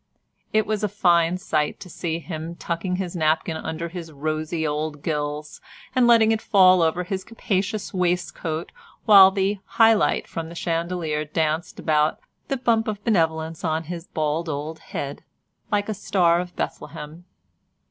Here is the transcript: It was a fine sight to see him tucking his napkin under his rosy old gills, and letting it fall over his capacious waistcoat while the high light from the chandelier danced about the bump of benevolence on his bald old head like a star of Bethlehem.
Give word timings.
It 0.51 0.65
was 0.65 0.83
a 0.83 0.87
fine 0.89 1.37
sight 1.37 1.79
to 1.81 1.87
see 1.87 2.17
him 2.17 2.55
tucking 2.55 2.95
his 2.95 3.15
napkin 3.15 3.55
under 3.55 3.87
his 3.89 4.11
rosy 4.11 4.65
old 4.65 5.03
gills, 5.03 5.61
and 5.93 6.07
letting 6.07 6.31
it 6.31 6.41
fall 6.41 6.81
over 6.81 7.03
his 7.03 7.23
capacious 7.23 7.93
waistcoat 7.93 8.71
while 9.05 9.29
the 9.29 9.59
high 9.77 9.93
light 9.93 10.25
from 10.27 10.49
the 10.49 10.55
chandelier 10.55 11.23
danced 11.23 11.77
about 11.79 12.19
the 12.47 12.57
bump 12.57 12.87
of 12.87 13.03
benevolence 13.03 13.63
on 13.63 13.83
his 13.83 14.07
bald 14.07 14.49
old 14.49 14.79
head 14.79 15.23
like 15.71 15.87
a 15.87 15.93
star 15.93 16.39
of 16.39 16.55
Bethlehem. 16.55 17.25